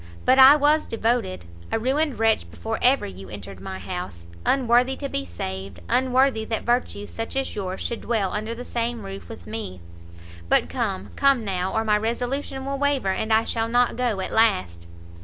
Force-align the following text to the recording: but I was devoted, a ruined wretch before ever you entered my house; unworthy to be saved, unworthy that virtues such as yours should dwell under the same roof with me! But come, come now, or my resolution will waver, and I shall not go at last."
but 0.25 0.39
I 0.39 0.55
was 0.55 0.87
devoted, 0.87 1.45
a 1.71 1.77
ruined 1.77 2.17
wretch 2.17 2.49
before 2.49 2.79
ever 2.81 3.05
you 3.05 3.29
entered 3.29 3.59
my 3.59 3.77
house; 3.77 4.25
unworthy 4.47 4.95
to 4.95 5.07
be 5.07 5.25
saved, 5.25 5.79
unworthy 5.87 6.43
that 6.45 6.63
virtues 6.63 7.11
such 7.11 7.35
as 7.35 7.53
yours 7.55 7.81
should 7.81 8.01
dwell 8.01 8.33
under 8.33 8.55
the 8.55 8.65
same 8.65 9.05
roof 9.05 9.29
with 9.29 9.45
me! 9.45 9.79
But 10.49 10.69
come, 10.69 11.11
come 11.15 11.45
now, 11.45 11.71
or 11.71 11.83
my 11.83 11.99
resolution 11.99 12.65
will 12.65 12.79
waver, 12.79 13.11
and 13.11 13.31
I 13.31 13.43
shall 13.43 13.69
not 13.69 13.95
go 13.95 14.21
at 14.21 14.31
last." 14.33 14.87